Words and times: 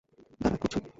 দাঁড়া, 0.41 0.57
করছি। 0.57 0.81